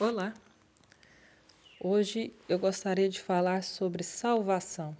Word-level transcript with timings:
Olá! 0.00 0.32
Hoje 1.78 2.32
eu 2.48 2.58
gostaria 2.58 3.06
de 3.06 3.20
falar 3.20 3.62
sobre 3.62 4.02
salvação. 4.02 4.96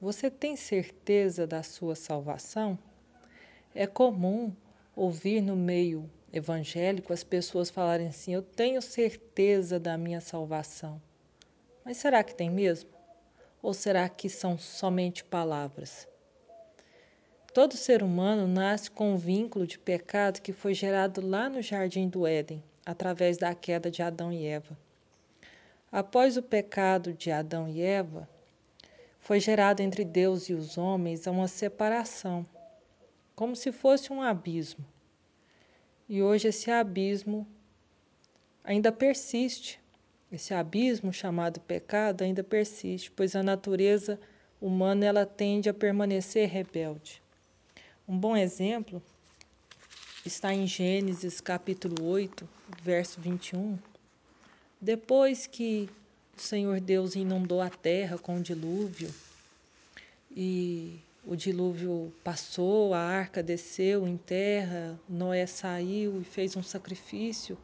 Você 0.00 0.30
tem 0.30 0.56
certeza 0.56 1.46
da 1.46 1.62
sua 1.62 1.94
salvação? 1.94 2.78
É 3.74 3.86
comum 3.86 4.50
ouvir 4.96 5.42
no 5.42 5.54
meio 5.54 6.10
evangélico 6.32 7.12
as 7.12 7.22
pessoas 7.22 7.68
falarem 7.68 8.08
assim: 8.08 8.32
Eu 8.32 8.40
tenho 8.40 8.80
certeza 8.80 9.78
da 9.78 9.98
minha 9.98 10.22
salvação. 10.22 10.98
Mas 11.84 11.98
será 11.98 12.24
que 12.24 12.34
tem 12.34 12.48
mesmo? 12.48 12.88
Ou 13.60 13.74
será 13.74 14.08
que 14.08 14.30
são 14.30 14.56
somente 14.56 15.22
palavras? 15.22 16.08
Todo 17.52 17.76
ser 17.76 18.02
humano 18.02 18.48
nasce 18.48 18.90
com 18.90 19.12
um 19.12 19.18
vínculo 19.18 19.66
de 19.66 19.78
pecado 19.78 20.40
que 20.40 20.54
foi 20.54 20.72
gerado 20.72 21.20
lá 21.20 21.50
no 21.50 21.60
jardim 21.60 22.08
do 22.08 22.26
Éden 22.26 22.64
através 22.88 23.36
da 23.36 23.54
queda 23.54 23.90
de 23.90 24.00
Adão 24.00 24.32
e 24.32 24.46
Eva. 24.46 24.74
Após 25.92 26.38
o 26.38 26.42
pecado 26.42 27.12
de 27.12 27.30
Adão 27.30 27.68
e 27.68 27.82
Eva, 27.82 28.26
foi 29.20 29.38
gerado 29.38 29.82
entre 29.82 30.06
Deus 30.06 30.48
e 30.48 30.54
os 30.54 30.78
homens 30.78 31.26
uma 31.26 31.48
separação, 31.48 32.46
como 33.36 33.54
se 33.54 33.70
fosse 33.72 34.10
um 34.10 34.22
abismo. 34.22 34.82
E 36.08 36.22
hoje 36.22 36.48
esse 36.48 36.70
abismo 36.70 37.46
ainda 38.64 38.90
persiste. 38.90 39.78
Esse 40.32 40.54
abismo 40.54 41.12
chamado 41.12 41.60
pecado 41.60 42.22
ainda 42.22 42.42
persiste, 42.42 43.10
pois 43.10 43.36
a 43.36 43.42
natureza 43.42 44.18
humana 44.58 45.04
ela 45.04 45.26
tende 45.26 45.68
a 45.68 45.74
permanecer 45.74 46.48
rebelde. 46.48 47.22
Um 48.08 48.18
bom 48.18 48.34
exemplo 48.34 49.02
está 50.24 50.52
em 50.52 50.66
Gênesis 50.66 51.40
capítulo 51.40 52.04
8, 52.04 52.48
verso 52.82 53.20
21. 53.20 53.78
Depois 54.80 55.46
que 55.46 55.88
o 56.36 56.40
Senhor 56.40 56.80
Deus 56.80 57.14
inundou 57.14 57.60
a 57.60 57.70
terra 57.70 58.18
com 58.18 58.36
o 58.36 58.42
dilúvio 58.42 59.12
e 60.30 60.98
o 61.24 61.36
dilúvio 61.36 62.12
passou, 62.24 62.94
a 62.94 63.00
arca 63.00 63.42
desceu 63.42 64.06
em 64.06 64.16
terra, 64.16 64.98
Noé 65.08 65.46
saiu 65.46 66.20
e 66.20 66.24
fez 66.24 66.56
um 66.56 66.62
sacrifício 66.62 67.56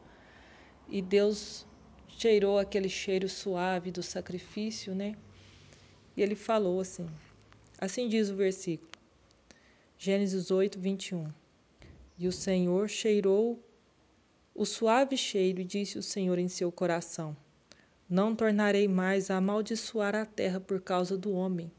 e 0.87 1.01
Deus 1.01 1.65
cheirou 2.07 2.57
aquele 2.57 2.89
cheiro 2.89 3.27
suave 3.27 3.91
do 3.91 4.01
sacrifício, 4.01 4.95
né? 4.95 5.15
E 6.15 6.21
ele 6.21 6.35
falou 6.35 6.79
assim: 6.79 7.07
assim 7.77 8.07
diz 8.07 8.29
o 8.29 8.35
versículo, 8.35 8.91
Gênesis 9.97 10.51
8, 10.51 10.79
21. 10.79 11.44
E 12.17 12.27
o 12.27 12.31
Senhor 12.31 12.87
cheirou 12.87 13.59
o 14.53 14.65
suave 14.65 15.17
cheiro 15.17 15.59
e 15.59 15.65
disse 15.65 15.97
o 15.97 16.03
Senhor 16.03 16.39
em 16.39 16.47
seu 16.47 16.71
coração: 16.71 17.35
Não 18.09 18.33
tornarei 18.33 18.87
mais 18.87 19.29
a 19.29 19.37
amaldiçoar 19.37 20.15
a 20.15 20.25
terra 20.25 20.61
por 20.61 20.79
causa 20.79 21.17
do 21.17 21.33
homem, 21.33 21.69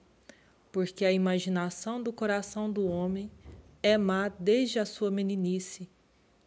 porque 0.71 1.07
a 1.07 1.13
imaginação 1.13 2.03
do 2.03 2.13
coração 2.13 2.71
do 2.71 2.87
homem 2.87 3.31
é 3.83 3.97
má 3.97 4.29
desde 4.29 4.79
a 4.79 4.85
sua 4.85 5.11
meninice, 5.11 5.89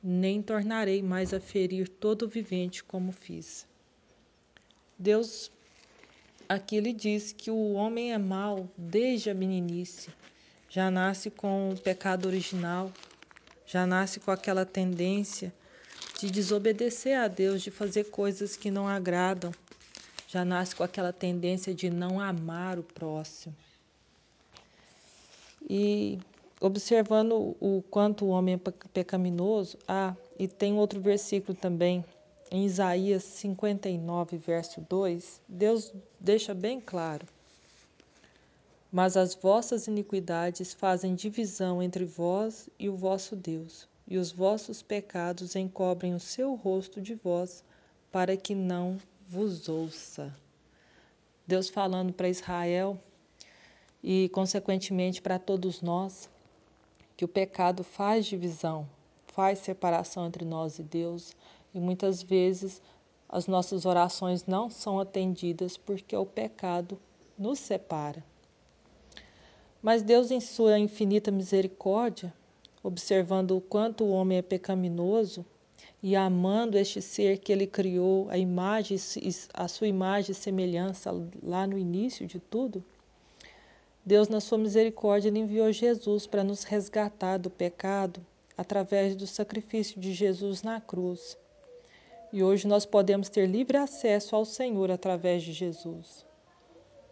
nem 0.03 0.39
tornarei 0.39 1.01
mais 1.01 1.33
a 1.33 1.39
ferir 1.39 1.89
todo 1.89 2.27
vivente 2.27 2.83
como 2.83 3.11
fiz. 3.11 3.67
Deus 4.99 5.51
aqui 6.47 6.79
lhe 6.79 6.93
diz 6.93 7.31
que 7.31 7.49
o 7.49 7.71
homem 7.71 8.13
é 8.13 8.19
mau 8.19 8.69
desde 8.77 9.31
a 9.31 9.33
meninice, 9.33 10.09
já 10.69 10.91
nasce 10.91 11.31
com 11.31 11.71
o 11.71 11.77
pecado 11.77 12.27
original 12.27 12.91
já 13.69 13.85
nasce 13.85 14.19
com 14.19 14.31
aquela 14.31 14.65
tendência 14.65 15.53
de 16.19 16.31
desobedecer 16.31 17.15
a 17.15 17.27
Deus, 17.27 17.61
de 17.61 17.69
fazer 17.69 18.05
coisas 18.05 18.57
que 18.57 18.71
não 18.71 18.87
agradam, 18.87 19.51
já 20.27 20.43
nasce 20.43 20.75
com 20.75 20.83
aquela 20.83 21.13
tendência 21.13 21.71
de 21.71 21.87
não 21.87 22.19
amar 22.19 22.79
o 22.79 22.83
próximo. 22.83 23.55
E 25.69 26.17
observando 26.59 27.55
o 27.59 27.83
quanto 27.91 28.25
o 28.25 28.29
homem 28.29 28.55
é 28.55 28.71
pecaminoso, 28.91 29.77
ah, 29.87 30.15
e 30.39 30.47
tem 30.47 30.73
outro 30.73 30.99
versículo 30.99 31.55
também, 31.55 32.03
em 32.49 32.65
Isaías 32.65 33.23
59, 33.23 34.35
verso 34.37 34.81
2, 34.89 35.41
Deus 35.47 35.93
deixa 36.19 36.55
bem 36.55 36.81
claro 36.81 37.23
mas 38.91 39.15
as 39.15 39.35
vossas 39.35 39.87
iniquidades 39.87 40.73
fazem 40.73 41.13
divisão 41.13 41.81
entre 41.81 42.05
vós 42.05 42.67
e 42.79 42.89
o 42.89 42.95
vosso 42.95 43.35
Deus, 43.35 43.87
e 44.07 44.17
os 44.17 44.31
vossos 44.31 44.81
pecados 44.81 45.55
encobrem 45.55 46.15
o 46.15 46.19
seu 46.19 46.55
rosto 46.55 46.99
de 46.99 47.13
vós, 47.13 47.63
para 48.11 48.35
que 48.35 48.55
não 48.55 48.97
vos 49.27 49.69
ouça. 49.69 50.35
Deus 51.45 51.69
falando 51.69 52.11
para 52.11 52.29
Israel 52.29 52.99
e, 54.03 54.29
consequentemente, 54.29 55.21
para 55.21 55.37
todos 55.37 55.81
nós, 55.81 56.27
que 57.15 57.25
o 57.25 57.27
pecado 57.27 57.83
faz 57.83 58.25
divisão, 58.25 58.89
faz 59.27 59.59
separação 59.59 60.25
entre 60.25 60.43
nós 60.43 60.79
e 60.79 60.83
Deus, 60.83 61.35
e 61.73 61.79
muitas 61.79 62.23
vezes 62.23 62.81
as 63.27 63.45
nossas 63.45 63.85
orações 63.85 64.47
não 64.47 64.69
são 64.69 64.99
atendidas 64.99 65.77
porque 65.77 66.15
o 66.15 66.25
pecado 66.25 66.99
nos 67.37 67.59
separa. 67.59 68.23
Mas 69.81 70.01
Deus, 70.01 70.29
em 70.29 70.39
sua 70.39 70.77
infinita 70.77 71.31
misericórdia, 71.31 72.33
observando 72.83 73.55
o 73.55 73.61
quanto 73.61 74.03
o 74.03 74.09
homem 74.09 74.37
é 74.37 74.41
pecaminoso 74.41 75.45
e 76.03 76.15
amando 76.15 76.77
este 76.77 77.01
ser 77.01 77.37
que 77.37 77.51
ele 77.51 77.65
criou, 77.65 78.29
a 78.29 78.37
imagem, 78.37 78.97
a 79.53 79.67
sua 79.67 79.87
imagem 79.87 80.31
e 80.31 80.35
semelhança 80.35 81.11
lá 81.41 81.65
no 81.65 81.77
início 81.77 82.27
de 82.27 82.39
tudo, 82.39 82.83
Deus, 84.05 84.27
na 84.27 84.39
sua 84.39 84.57
misericórdia, 84.57 85.29
enviou 85.29 85.71
Jesus 85.71 86.25
para 86.25 86.43
nos 86.43 86.63
resgatar 86.63 87.37
do 87.37 87.49
pecado 87.49 88.25
através 88.57 89.15
do 89.15 89.27
sacrifício 89.27 90.01
de 90.01 90.13
Jesus 90.13 90.63
na 90.63 90.81
cruz. 90.81 91.37
E 92.33 92.41
hoje 92.43 92.67
nós 92.67 92.85
podemos 92.85 93.29
ter 93.29 93.45
livre 93.47 93.77
acesso 93.77 94.35
ao 94.35 94.45
Senhor 94.45 94.89
através 94.91 95.43
de 95.43 95.51
Jesus. 95.51 96.25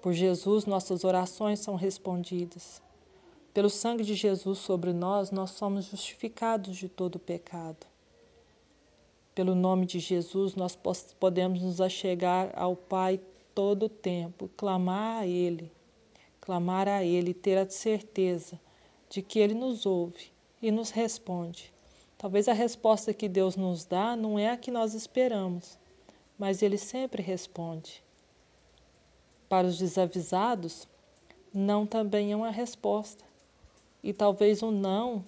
Por 0.02 0.13
Jesus, 0.13 0.66
nossas 0.66 1.03
orações 1.03 1.59
são 1.59 1.75
respondidas. 1.75 2.81
Pelo 3.53 3.69
sangue 3.69 4.03
de 4.03 4.13
Jesus 4.13 4.59
sobre 4.59 4.94
nós, 4.94 5.31
nós 5.31 5.52
somos 5.52 5.85
justificados 5.85 6.78
de 6.78 6.88
todo 6.88 7.18
pecado. 7.18 7.88
Pelo 9.34 9.56
nome 9.56 9.85
de 9.88 10.00
Jesus, 10.00 10.56
nós 10.56 10.78
podemos 11.19 11.62
nos 11.62 11.81
achegar 11.81 12.52
ao 12.56 12.75
Pai 12.75 13.19
todo 13.56 13.88
o 13.88 13.90
tempo, 13.90 14.50
clamar 14.56 15.24
a 15.24 15.28
Ele, 15.28 15.72
clamar 16.40 16.88
a 16.88 17.03
Ele, 17.03 17.34
ter 17.34 17.58
a 17.58 17.68
certeza 17.68 18.59
de 19.09 19.24
que 19.24 19.40
Ele 19.40 19.56
nos 19.56 19.88
ouve 19.88 20.31
e 20.62 20.69
nos 20.69 20.91
responde. 20.91 21.74
Talvez 22.19 22.47
a 22.47 22.53
resposta 22.53 23.14
que 23.14 23.28
Deus 23.28 23.56
nos 23.56 23.85
dá 23.85 24.16
não 24.16 24.38
é 24.38 24.50
a 24.50 24.58
que 24.58 24.69
nós 24.69 24.94
esperamos, 24.94 25.79
mas 26.38 26.62
Ele 26.62 26.78
sempre 26.78 27.22
responde. 27.24 28.03
Para 29.50 29.68
os 29.68 29.78
desavisados, 29.78 30.88
não 31.53 31.85
também 31.85 32.31
é 32.31 32.35
uma 32.35 32.52
resposta. 32.52 33.24
E 34.03 34.13
talvez 34.13 34.62
o 34.62 34.72
não 34.72 35.24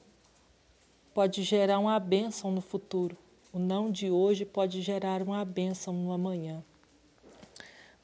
pode 1.14 1.44
gerar 1.44 1.80
uma 1.80 2.00
bênção 2.00 2.52
no 2.52 2.62
futuro. 2.62 3.18
O 3.52 3.60
não 3.60 3.92
de 3.92 4.12
hoje 4.12 4.46
pode 4.46 4.82
gerar 4.82 5.22
uma 5.22 5.44
bênção 5.44 5.94
no 5.94 6.12
amanhã. 6.12 6.64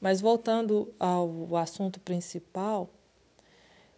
Mas 0.00 0.20
voltando 0.20 0.92
ao 0.98 1.56
assunto 1.56 2.00
principal, 2.00 2.90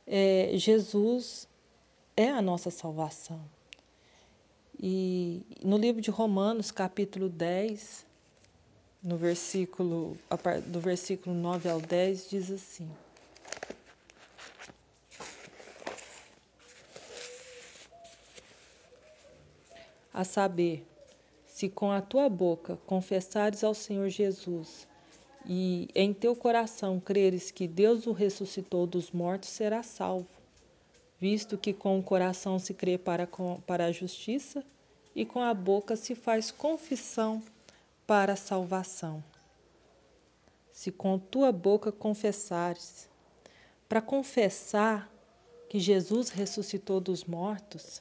é, 0.07 0.51
Jesus 0.55 1.49
é 2.17 2.29
a 2.29 2.43
nossa 2.43 2.71
salvação. 2.71 3.41
E 4.81 5.43
no 5.65 5.77
livro 5.77 6.01
de 6.01 6.11
Romanos, 6.11 6.71
capítulo 6.71 7.29
10, 7.29 8.07
no 9.09 9.17
versículo, 9.17 10.19
do 10.67 10.81
versículo 10.81 11.35
9 11.35 11.67
ao 11.71 11.81
10, 11.81 12.29
diz 12.29 12.51
assim: 12.51 12.87
A 20.13 20.25
saber, 20.25 20.87
se 21.47 21.71
com 21.71 21.91
a 21.91 22.03
tua 22.03 22.29
boca 22.29 22.77
confessares 22.85 23.65
ao 23.65 23.73
Senhor 23.73 24.11
Jesus 24.11 24.87
e 25.47 25.89
em 25.95 26.13
teu 26.13 26.37
coração 26.37 27.01
creres 27.01 27.51
que 27.51 27.67
Deus 27.67 28.07
o 28.07 28.13
ressuscitou 28.13 28.87
dos 28.87 29.11
mortos, 29.11 29.49
serás 29.49 29.87
salvo, 29.87 30.29
visto 31.19 31.57
que 31.57 31.73
com 31.73 31.99
o 31.99 32.03
coração 32.03 32.59
se 32.59 32.75
crê 32.75 32.99
para, 32.99 33.27
para 33.67 33.87
a 33.87 33.93
justiça 33.93 34.63
e 35.17 35.25
com 35.25 35.41
a 35.41 35.55
boca 35.55 35.97
se 35.97 36.15
faz 36.15 36.51
confissão 36.51 37.43
para 38.09 38.33
a 38.33 38.37
salvação. 38.37 39.23
Se 40.73 40.91
com 40.91 41.19
tua 41.19 41.53
boca 41.53 41.93
confessares, 41.93 43.07
para 43.87 44.01
confessar 44.01 45.13
que 45.69 45.79
Jesus 45.79 46.31
ressuscitou 46.31 47.01
dos 47.01 47.27
mortos, 47.27 48.01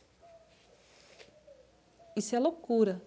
isso 2.15 2.33
é 2.33 2.39
loucura. 2.39 3.01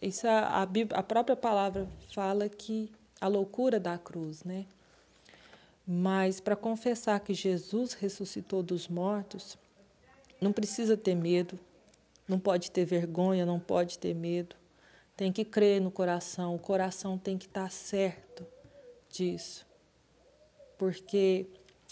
isso 0.00 0.26
a, 0.26 0.64
a, 0.64 0.68
a 0.94 1.02
própria 1.04 1.36
palavra 1.36 1.88
fala 2.12 2.48
que 2.48 2.90
a 3.20 3.28
loucura 3.28 3.78
da 3.78 3.96
cruz, 3.96 4.42
né? 4.42 4.66
Mas 5.86 6.40
para 6.40 6.56
confessar 6.56 7.20
que 7.20 7.34
Jesus 7.34 7.92
ressuscitou 7.92 8.64
dos 8.64 8.88
mortos, 8.88 9.56
não 10.40 10.52
precisa 10.52 10.96
ter 10.96 11.14
medo, 11.14 11.56
não 12.26 12.40
pode 12.40 12.68
ter 12.72 12.84
vergonha, 12.84 13.46
não 13.46 13.60
pode 13.60 13.96
ter 13.96 14.12
medo. 14.12 14.56
Tem 15.16 15.32
que 15.32 15.44
crer 15.44 15.80
no 15.80 15.90
coração, 15.90 16.54
o 16.54 16.58
coração 16.58 17.18
tem 17.18 17.36
que 17.36 17.46
estar 17.46 17.70
certo 17.70 18.46
disso. 19.08 19.66
Porque 20.78 21.46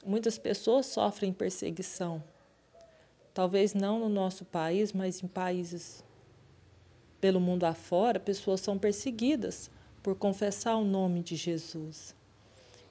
muitas 0.05 0.38
pessoas 0.38 0.87
sofrem 0.87 1.32
perseguição. 1.32 2.22
Talvez 3.32 3.75
não 3.75 3.99
no 4.00 4.08
nosso 4.08 4.44
país, 4.44 4.93
mas 4.93 5.22
em 5.22 5.28
países 5.28 6.02
pelo 7.20 7.38
mundo 7.38 7.64
afora, 7.64 8.19
pessoas 8.19 8.61
são 8.61 8.78
perseguidas 8.78 9.70
por 10.02 10.17
confessar 10.17 10.76
o 10.76 10.84
nome 10.84 11.22
de 11.22 11.37
Jesus. 11.37 12.17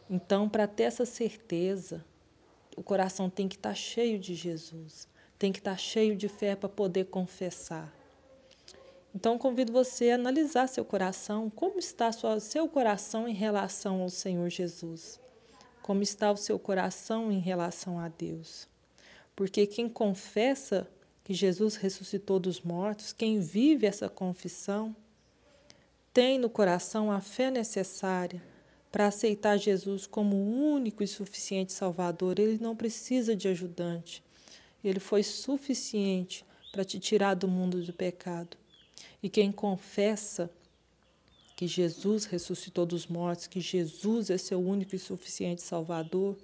Então, 0.09 0.47
para 0.47 0.67
ter 0.67 0.83
essa 0.83 1.05
certeza, 1.05 2.05
o 2.77 2.83
coração 2.83 3.29
tem 3.29 3.47
que 3.47 3.55
estar 3.55 3.73
cheio 3.73 4.19
de 4.19 4.35
Jesus, 4.35 5.07
tem 5.37 5.51
que 5.51 5.59
estar 5.59 5.77
cheio 5.77 6.15
de 6.15 6.27
fé 6.27 6.55
para 6.55 6.69
poder 6.69 7.05
confessar. 7.05 7.91
Então, 9.13 9.39
convido 9.39 9.73
você 9.73 10.11
a 10.11 10.15
analisar 10.15 10.67
seu 10.67 10.85
coração, 10.85 11.49
como 11.49 11.79
está 11.79 12.11
sua, 12.11 12.39
seu 12.39 12.67
coração 12.67 13.27
em 13.27 13.33
relação 13.33 14.01
ao 14.01 14.09
Senhor 14.09 14.49
Jesus, 14.49 15.19
como 15.81 16.03
está 16.03 16.31
o 16.31 16.37
seu 16.37 16.59
coração 16.59 17.31
em 17.31 17.39
relação 17.39 17.99
a 17.99 18.07
Deus. 18.07 18.67
Porque 19.35 19.65
quem 19.65 19.89
confessa 19.89 20.87
que 21.23 21.33
Jesus 21.33 21.75
ressuscitou 21.75 22.39
dos 22.39 22.61
mortos, 22.61 23.11
quem 23.11 23.39
vive 23.39 23.87
essa 23.87 24.07
confissão, 24.07 24.95
tem 26.13 26.37
no 26.37 26.49
coração 26.49 27.11
a 27.11 27.19
fé 27.19 27.49
necessária 27.49 28.43
para 28.91 29.07
aceitar 29.07 29.57
Jesus 29.57 30.05
como 30.05 30.35
o 30.35 30.73
único 30.73 31.03
e 31.03 31.07
suficiente 31.07 31.73
Salvador. 31.73 32.39
Ele 32.39 32.57
não 32.61 32.75
precisa 32.75 33.35
de 33.35 33.47
ajudante. 33.47 34.23
Ele 34.83 34.99
foi 34.99 35.23
suficiente 35.23 36.45
para 36.71 36.83
te 36.83 36.99
tirar 36.99 37.33
do 37.33 37.47
mundo 37.47 37.81
do 37.83 37.93
pecado. 37.93 38.57
E 39.21 39.29
quem 39.29 39.51
confessa 39.51 40.49
que 41.55 41.67
Jesus 41.67 42.23
ressuscitou 42.25 42.85
dos 42.85 43.05
mortos, 43.05 43.47
que 43.47 43.59
Jesus 43.59 44.29
é 44.29 44.37
seu 44.37 44.59
único 44.61 44.95
e 44.95 44.99
suficiente 44.99 45.61
Salvador, 45.61 46.37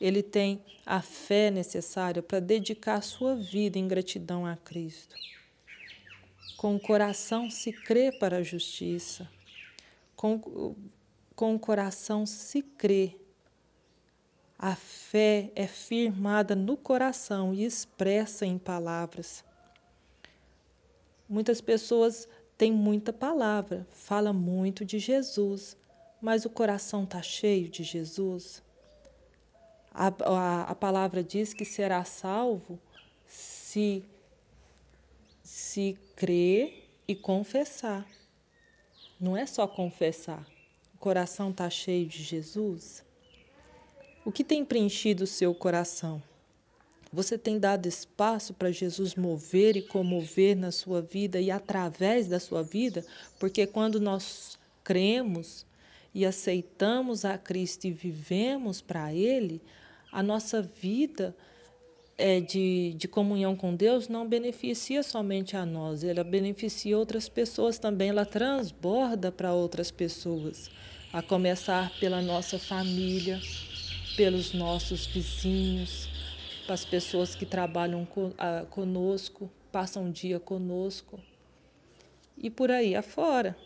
ele 0.00 0.22
tem 0.22 0.64
a 0.86 1.00
fé 1.02 1.50
necessária 1.50 2.22
para 2.22 2.40
dedicar 2.40 3.02
sua 3.02 3.34
vida 3.34 3.78
em 3.78 3.86
gratidão 3.86 4.46
a 4.46 4.56
Cristo. 4.56 5.14
Com 6.56 6.76
o 6.76 6.80
coração 6.80 7.50
se 7.50 7.72
crê 7.72 8.10
para 8.10 8.38
a 8.38 8.42
justiça, 8.42 9.28
com, 10.16 10.74
com 11.36 11.54
o 11.54 11.58
coração 11.58 12.24
se 12.24 12.62
crê. 12.62 13.16
A 14.58 14.74
fé 14.74 15.50
é 15.54 15.66
firmada 15.66 16.56
no 16.56 16.76
coração 16.76 17.52
e 17.52 17.64
expressa 17.64 18.46
em 18.46 18.56
palavras. 18.56 19.44
Muitas 21.34 21.60
pessoas 21.60 22.28
têm 22.56 22.70
muita 22.70 23.12
palavra, 23.12 23.84
fala 23.90 24.32
muito 24.32 24.84
de 24.84 25.00
Jesus, 25.00 25.76
mas 26.22 26.44
o 26.44 26.48
coração 26.48 27.02
está 27.02 27.20
cheio 27.20 27.68
de 27.68 27.82
Jesus. 27.82 28.62
A, 29.92 30.06
a, 30.06 30.62
a 30.70 30.74
palavra 30.76 31.24
diz 31.24 31.52
que 31.52 31.64
será 31.64 32.04
salvo 32.04 32.78
se, 33.26 34.04
se 35.42 35.98
crer 36.14 36.88
e 37.08 37.16
confessar. 37.16 38.06
Não 39.18 39.36
é 39.36 39.44
só 39.44 39.66
confessar. 39.66 40.46
O 40.94 40.98
coração 40.98 41.50
está 41.50 41.68
cheio 41.68 42.06
de 42.06 42.22
Jesus. 42.22 43.04
O 44.24 44.30
que 44.30 44.44
tem 44.44 44.64
preenchido 44.64 45.24
o 45.24 45.26
seu 45.26 45.52
coração? 45.52 46.22
Você 47.14 47.38
tem 47.38 47.60
dado 47.60 47.86
espaço 47.86 48.52
para 48.52 48.72
Jesus 48.72 49.14
mover 49.14 49.76
e 49.76 49.82
comover 49.82 50.56
na 50.56 50.72
sua 50.72 51.00
vida 51.00 51.40
e 51.40 51.48
através 51.48 52.26
da 52.26 52.40
sua 52.40 52.60
vida? 52.60 53.06
Porque 53.38 53.68
quando 53.68 54.00
nós 54.00 54.58
cremos 54.82 55.64
e 56.12 56.26
aceitamos 56.26 57.24
a 57.24 57.38
Cristo 57.38 57.84
e 57.84 57.92
vivemos 57.92 58.80
para 58.80 59.14
Ele, 59.14 59.62
a 60.10 60.24
nossa 60.24 60.60
vida 60.60 61.36
é, 62.18 62.40
de, 62.40 62.94
de 62.96 63.06
comunhão 63.06 63.54
com 63.54 63.76
Deus 63.76 64.08
não 64.08 64.28
beneficia 64.28 65.04
somente 65.04 65.56
a 65.56 65.64
nós, 65.64 66.02
ela 66.02 66.24
beneficia 66.24 66.98
outras 66.98 67.28
pessoas 67.28 67.78
também, 67.78 68.08
ela 68.08 68.26
transborda 68.26 69.30
para 69.30 69.54
outras 69.54 69.92
pessoas, 69.92 70.68
a 71.12 71.22
começar 71.22 71.92
pela 72.00 72.20
nossa 72.20 72.58
família, 72.58 73.40
pelos 74.16 74.52
nossos 74.52 75.06
vizinhos, 75.06 76.08
para 76.64 76.74
as 76.74 76.84
pessoas 76.84 77.34
que 77.34 77.44
trabalham 77.44 78.06
conosco, 78.70 79.50
passam 79.70 80.04
um 80.04 80.10
dia 80.10 80.40
conosco 80.40 81.20
e 82.36 82.48
por 82.50 82.70
aí 82.70 82.94
afora. 82.94 83.56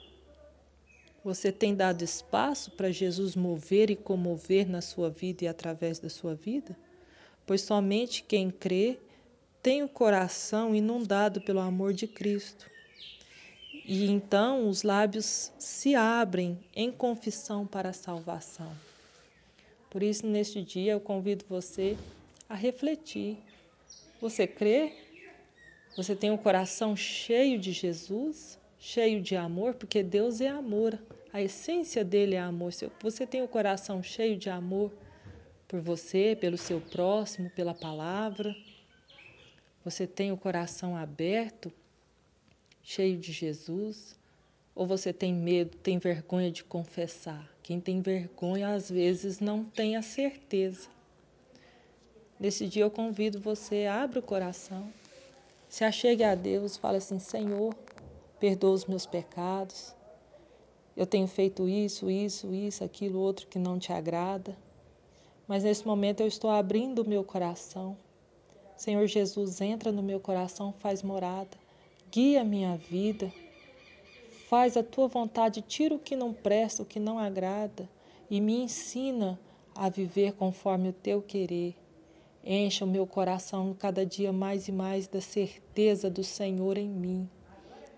Você 1.25 1.53
tem 1.53 1.75
dado 1.75 2.03
espaço 2.03 2.71
para 2.73 2.91
Jesus 2.91 3.37
mover 3.37 3.91
e 3.91 3.97
comover 3.97 4.69
na 4.69 4.81
sua 4.81 5.11
vida 5.11 5.45
e 5.45 5.49
através 5.49 5.99
da 5.99 6.09
sua 6.09 6.35
vida? 6.35 6.77
Pois 7.47 7.61
somente 7.63 8.23
quem 8.23 8.51
crê 8.51 8.99
tem 9.63 9.83
o 9.83 9.89
coração 9.89 10.75
inundado 10.75 11.41
pelo 11.41 11.61
amor 11.61 11.93
de 11.93 12.07
Cristo. 12.07 12.71
E 13.85 14.07
então 14.11 14.69
os 14.69 14.83
lábios 14.83 15.53
se 15.59 15.95
abrem 15.95 16.59
em 16.75 16.91
confissão 16.93 17.67
para 17.67 17.91
a 17.91 17.95
salvação. 17.95 18.73
Por 19.91 20.03
isso, 20.03 20.27
neste 20.27 20.63
dia, 20.63 20.93
eu 20.93 21.01
convido 21.01 21.45
você 21.49 21.97
a 22.49 22.55
refletir. 22.55 23.39
Você 24.21 24.47
crê? 24.47 24.93
Você 25.97 26.17
tem 26.17 26.31
o 26.31 26.39
coração 26.39 26.97
cheio 26.97 27.59
de 27.59 27.73
Jesus? 27.73 28.59
cheio 28.79 29.21
de 29.21 29.37
amor, 29.37 29.75
porque 29.75 30.03
Deus 30.03 30.41
é 30.41 30.49
amor, 30.49 30.99
a 31.33 31.43
essência 31.43 32.05
dele 32.05 32.37
é 32.37 32.41
amor. 32.41 32.73
Você 33.03 33.27
tem 33.27 33.43
o 33.43 33.49
coração 33.49 34.03
cheio 34.03 34.37
de 34.37 34.49
amor 34.49 34.93
por 35.67 35.81
você, 35.81 36.37
pelo 36.41 36.57
seu 36.57 36.81
próximo, 36.81 37.51
pela 37.51 37.75
palavra. 37.75 38.57
Você 39.85 40.07
tem 40.07 40.33
o 40.33 40.37
coração 40.37 40.97
aberto, 40.97 41.73
cheio 42.83 43.19
de 43.19 43.33
Jesus, 43.33 44.17
ou 44.75 44.87
você 44.87 45.13
tem 45.13 45.35
medo, 45.35 45.77
tem 45.79 45.99
vergonha 45.99 46.51
de 46.51 46.63
confessar? 46.65 47.49
Quem 47.63 47.81
tem 47.81 48.01
vergonha 48.01 48.71
às 48.71 48.91
vezes 48.91 49.41
não 49.41 49.65
tem 49.65 49.97
a 49.97 50.03
certeza. 50.03 50.89
Nesse 52.41 52.69
dia 52.69 52.85
eu 52.85 52.91
convido 52.91 53.41
você, 53.41 53.87
abra 53.87 54.21
o 54.21 54.23
coração, 54.23 54.93
se 55.69 55.85
achegue 55.85 56.23
a 56.23 56.35
Deus, 56.35 56.77
fale 56.77 56.99
assim: 56.99 57.19
Senhor, 57.19 57.75
perdoa 58.39 58.73
os 58.73 58.87
meus 58.87 59.05
pecados. 59.05 59.95
Eu 60.97 61.07
tenho 61.07 61.27
feito 61.27 61.69
isso, 61.69 62.11
isso, 62.11 62.53
isso, 62.53 62.83
aquilo, 62.83 63.21
outro 63.21 63.47
que 63.47 63.59
não 63.59 63.79
te 63.79 63.93
agrada. 63.93 64.57
Mas 65.47 65.65
nesse 65.65 65.87
momento 65.87 66.21
eu 66.21 66.27
estou 66.27 66.51
abrindo 66.51 67.01
o 67.01 67.09
meu 67.09 67.25
coração. 67.25 67.97
Senhor 68.77 69.07
Jesus, 69.07 69.61
entra 69.61 69.91
no 69.91 70.03
meu 70.03 70.21
coração, 70.21 70.73
faz 70.73 71.03
morada, 71.03 71.57
guia 72.11 72.45
minha 72.45 72.77
vida, 72.77 73.33
faz 74.47 74.77
a 74.77 74.83
tua 74.83 75.09
vontade, 75.09 75.63
tira 75.63 75.95
o 75.95 75.99
que 75.99 76.15
não 76.15 76.33
presta, 76.33 76.83
o 76.83 76.87
que 76.87 77.01
não 77.01 77.19
agrada 77.19 77.89
e 78.31 78.41
me 78.41 78.63
ensina 78.63 79.39
a 79.75 79.89
viver 79.89 80.35
conforme 80.35 80.91
o 80.91 80.93
teu 80.93 81.21
querer. 81.21 81.77
Encha 82.45 82.85
o 82.85 82.89
meu 82.89 83.07
coração 83.07 83.75
cada 83.79 84.07
dia 84.07 84.33
mais 84.33 84.69
e 84.69 84.73
mais 84.73 85.07
da 85.07 85.21
certeza 85.21 86.09
do 86.09 86.25
Senhor 86.25 86.79
em 86.79 86.89
mim 86.89 87.29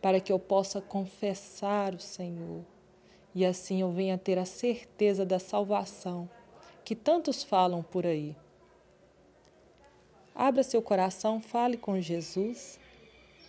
para 0.00 0.20
que 0.20 0.32
eu 0.32 0.38
possa 0.38 0.80
confessar 0.80 1.94
o 1.94 2.00
Senhor 2.00 2.64
e 3.34 3.44
assim 3.44 3.80
eu 3.80 3.90
venha 3.90 4.18
ter 4.18 4.38
a 4.38 4.44
certeza 4.44 5.24
da 5.24 5.38
salvação 5.38 6.28
que 6.84 6.96
tantos 6.96 7.42
falam 7.42 7.82
por 7.82 8.06
aí. 8.06 8.34
Abra 10.34 10.62
seu 10.62 10.80
coração, 10.80 11.40
fale 11.40 11.76
com 11.76 12.00
Jesus, 12.00 12.78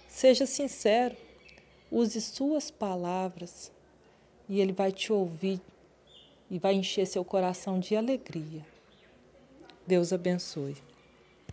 seja 0.08 0.46
sincero, 0.46 1.16
use 1.90 2.20
suas 2.22 2.70
palavras 2.70 3.72
e 4.48 4.60
Ele 4.60 4.74
vai 4.74 4.92
te 4.92 5.12
ouvir 5.12 5.60
e 6.50 6.60
vai 6.60 6.74
encher 6.74 7.08
seu 7.08 7.24
coração 7.24 7.80
de 7.80 7.96
alegria. 7.96 8.66
Deus 9.88 10.12
abençoe. 10.14 10.76